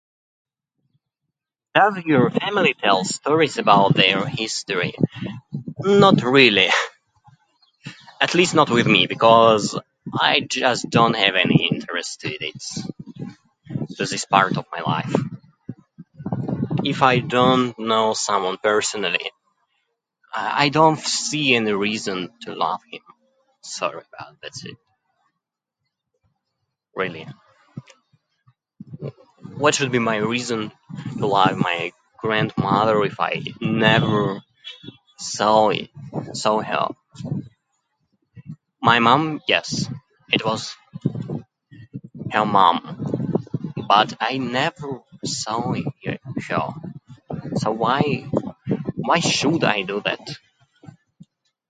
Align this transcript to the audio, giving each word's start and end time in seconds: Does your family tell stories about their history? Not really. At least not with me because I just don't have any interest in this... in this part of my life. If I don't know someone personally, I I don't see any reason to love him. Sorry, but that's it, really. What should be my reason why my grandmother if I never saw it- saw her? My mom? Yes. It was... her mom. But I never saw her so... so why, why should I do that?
Does 1.73 1.97
your 2.05 2.29
family 2.29 2.73
tell 2.73 3.05
stories 3.05 3.57
about 3.57 3.93
their 3.93 4.25
history? 4.25 4.93
Not 5.79 6.21
really. 6.21 6.69
At 8.19 8.35
least 8.35 8.53
not 8.55 8.69
with 8.69 8.87
me 8.87 9.07
because 9.07 9.79
I 10.13 10.41
just 10.41 10.89
don't 10.89 11.15
have 11.15 11.35
any 11.35 11.69
interest 11.71 12.23
in 12.25 12.35
this... 12.41 12.85
in 13.69 13.87
this 14.13 14.25
part 14.25 14.57
of 14.57 14.65
my 14.75 14.81
life. 14.81 15.15
If 16.83 17.01
I 17.01 17.19
don't 17.19 17.77
know 17.79 18.13
someone 18.13 18.57
personally, 18.61 19.25
I 20.33 20.65
I 20.65 20.69
don't 20.77 20.99
see 21.21 21.47
any 21.55 21.71
reason 21.87 22.19
to 22.43 22.49
love 22.65 22.81
him. 22.91 23.03
Sorry, 23.61 24.03
but 24.13 24.29
that's 24.41 24.61
it, 24.69 24.77
really. 26.95 27.25
What 29.63 29.75
should 29.75 29.91
be 29.91 29.99
my 29.99 30.17
reason 30.33 30.59
why 31.33 31.47
my 31.69 31.79
grandmother 32.23 32.95
if 33.11 33.17
I 33.29 33.33
never 33.77 34.25
saw 35.19 35.69
it- 35.79 35.91
saw 36.43 36.55
her? 36.71 36.87
My 38.89 38.97
mom? 39.07 39.23
Yes. 39.47 39.65
It 40.35 40.41
was... 40.49 40.63
her 42.35 42.45
mom. 42.57 42.79
But 43.93 44.09
I 44.19 44.31
never 44.37 44.89
saw 45.25 45.55
her 45.73 46.19
so... 46.49 46.59
so 47.61 47.71
why, 47.83 48.01
why 49.07 49.19
should 49.19 49.63
I 49.75 49.83
do 49.91 49.99
that? 50.07 50.23